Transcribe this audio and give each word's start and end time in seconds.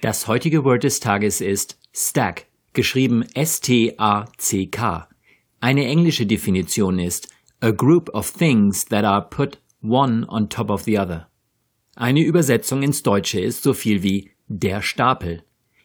Das 0.00 0.26
heutige 0.28 0.64
Word 0.64 0.84
des 0.84 1.00
Tages 1.00 1.40
ist 1.40 1.76
Stack, 1.92 2.46
geschrieben 2.72 3.24
S-T-A-C-K. 3.34 5.08
Eine 5.60 5.86
englische 5.86 6.26
Definition 6.26 6.98
ist 6.98 7.28
a 7.60 7.70
group 7.70 8.10
of 8.14 8.30
things 8.30 8.84
that 8.86 9.04
are 9.04 9.26
put 9.28 9.58
one 9.82 10.26
on 10.28 10.48
top 10.48 10.70
of 10.70 10.82
the 10.82 10.98
other. 10.98 11.28
Eine 11.96 12.20
Übersetzung 12.20 12.82
ins 12.82 13.02
Deutsche 13.02 13.40
ist 13.40 13.62
so 13.62 13.72
viel 13.72 14.02
wie 14.02 14.30
der 14.48 14.82
Stapel. 14.82 15.42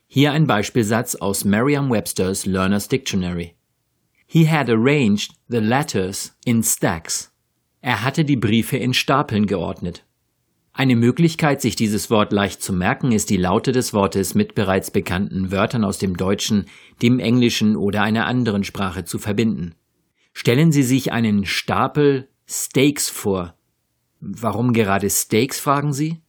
Hier 0.08 0.34
ein 0.34 0.46
Beispielsatz 0.46 1.16
aus 1.16 1.46
Merriam-Webster's 1.46 2.46
Learner's 2.46 2.90
Dictionary. 2.90 3.56
He 4.28 4.46
had 4.46 4.70
arranged 4.70 5.36
the 5.48 5.60
letters 5.60 6.34
in 6.46 6.64
stacks. 6.64 7.32
Er 7.82 8.04
hatte 8.04 8.26
die 8.26 8.36
Briefe 8.36 8.78
in 8.78 8.94
Stapeln 8.94 9.46
geordnet. 9.46 10.06
Eine 10.74 10.96
Möglichkeit, 10.96 11.62
sich 11.62 11.76
dieses 11.76 12.10
Wort 12.10 12.32
leicht 12.32 12.62
zu 12.62 12.72
merken, 12.72 13.12
ist 13.12 13.30
die 13.30 13.38
Laute 13.38 13.72
des 13.72 13.94
Wortes 13.94 14.36
mit 14.36 14.56
bereits 14.56 14.90
bekannten 14.90 15.52
Wörtern 15.52 15.84
aus 15.84 15.98
dem 15.98 16.16
Deutschen, 16.16 16.66
dem 17.02 17.20
Englischen 17.20 17.76
oder 17.76 18.04
einer 18.04 18.26
anderen 18.26 18.64
Sprache 18.64 19.04
zu 19.04 19.20
verbinden. 19.20 19.76
Stellen 20.34 20.72
Sie 20.72 20.84
sich 20.84 21.12
einen 21.12 21.46
Stapel 21.46 22.30
Steaks 22.48 23.10
vor. 23.10 23.56
Warum 24.22 24.72
gerade 24.72 25.10
Steaks, 25.10 25.60
fragen 25.60 25.94
Sie? 25.94 26.22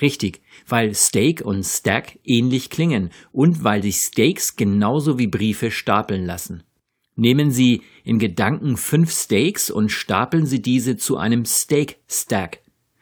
Richtig, 0.00 0.42
weil 0.66 0.94
Steak 0.94 1.40
und 1.40 1.64
Stack 1.64 2.18
ähnlich 2.24 2.70
klingen 2.70 3.10
und 3.32 3.64
weil 3.64 3.82
sich 3.82 3.96
Steaks 3.96 4.56
genauso 4.56 5.18
wie 5.18 5.26
Briefe 5.26 5.70
stapeln 5.70 6.24
lassen. 6.24 6.62
Nehmen 7.16 7.50
Sie 7.50 7.82
in 8.04 8.18
Gedanken 8.18 8.76
fünf 8.76 9.12
Steaks 9.12 9.70
und 9.70 9.90
stapeln 9.90 10.46
Sie 10.46 10.62
diese 10.62 10.96
zu 10.96 11.16
einem 11.16 11.44
Steak 11.44 11.98
Stack. 12.08 12.60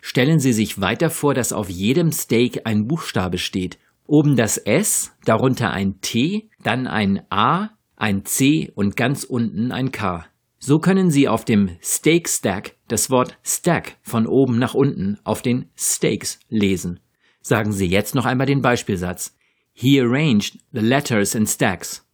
Stellen 0.08 0.38
Sie 0.38 0.52
sich 0.52 0.80
weiter 0.80 1.10
vor, 1.10 1.34
dass 1.34 1.52
auf 1.52 1.68
jedem 1.68 2.12
Steak 2.12 2.60
ein 2.64 2.86
Buchstabe 2.86 3.38
steht. 3.38 3.76
Oben 4.06 4.36
das 4.36 4.56
S, 4.56 5.10
darunter 5.24 5.72
ein 5.72 6.00
T, 6.00 6.48
dann 6.62 6.86
ein 6.86 7.22
A, 7.28 7.70
ein 7.96 8.24
C 8.24 8.70
und 8.76 8.96
ganz 8.96 9.24
unten 9.24 9.72
ein 9.72 9.90
K. 9.90 10.24
So 10.60 10.78
können 10.78 11.10
Sie 11.10 11.26
auf 11.26 11.44
dem 11.44 11.70
Steak 11.82 12.28
Stack 12.28 12.76
das 12.86 13.10
Wort 13.10 13.36
Stack 13.42 13.96
von 14.02 14.28
oben 14.28 14.60
nach 14.60 14.74
unten 14.74 15.18
auf 15.24 15.42
den 15.42 15.70
Steaks 15.76 16.38
lesen. 16.48 17.00
Sagen 17.40 17.72
Sie 17.72 17.86
jetzt 17.86 18.14
noch 18.14 18.26
einmal 18.26 18.46
den 18.46 18.62
Beispielsatz. 18.62 19.34
He 19.72 20.00
arranged 20.00 20.60
the 20.70 20.82
letters 20.82 21.34
in 21.34 21.48
stacks. 21.48 22.06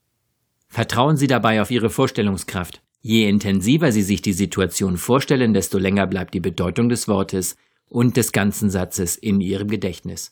Vertrauen 0.66 1.18
Sie 1.18 1.26
dabei 1.26 1.60
auf 1.60 1.70
Ihre 1.70 1.90
Vorstellungskraft. 1.90 2.80
Je 3.02 3.28
intensiver 3.28 3.92
Sie 3.92 4.02
sich 4.02 4.22
die 4.22 4.32
Situation 4.32 4.96
vorstellen, 4.96 5.52
desto 5.52 5.76
länger 5.76 6.06
bleibt 6.06 6.32
die 6.32 6.40
Bedeutung 6.40 6.88
des 6.88 7.06
Wortes 7.06 7.56
und 7.92 8.16
des 8.16 8.32
ganzen 8.32 8.70
Satzes 8.70 9.14
in 9.16 9.40
Ihrem 9.40 9.68
Gedächtnis. 9.68 10.30